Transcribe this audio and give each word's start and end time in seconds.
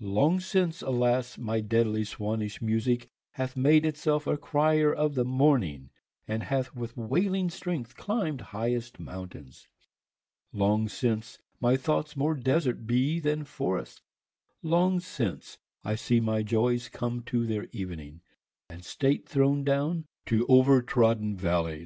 Long 0.00 0.40
since 0.40 0.80
alas 0.80 1.36
y 1.36 1.44
my 1.44 1.60
deadly 1.60 2.02
Swannish 2.02 2.62
musique 2.62 3.10
Hath 3.32 3.58
made 3.58 3.84
it 3.84 3.98
selfe 3.98 4.26
a 4.26 4.38
crier 4.38 4.90
of 4.90 5.16
the 5.16 5.22
morning 5.26 5.90
y 5.90 5.90
And 6.32 6.44
hath 6.44 6.74
with 6.74 6.96
wailing 6.96 7.50
stregth 7.50 7.94
clim'd 7.94 8.40
highest 8.40 8.98
mountaines: 8.98 9.68
Long 10.50 10.88
since 10.88 11.40
my 11.60 11.76
thoughts 11.76 12.16
more 12.16 12.34
desert 12.34 12.86
be 12.86 13.20
then 13.20 13.44
forrests: 13.44 14.00
Long 14.62 14.98
since 14.98 15.58
I 15.84 15.94
see 15.94 16.20
my 16.20 16.42
joyes 16.42 16.88
come 16.88 17.20
to 17.24 17.44
their 17.46 17.68
evening 17.70 18.22
y 18.70 18.76
And 18.76 18.82
state 18.82 19.26
throwen 19.28 19.62
downe 19.62 20.06
to 20.24 20.46
over 20.46 20.80
troden 20.80 21.36
v 21.36 21.48
allies. 21.48 21.84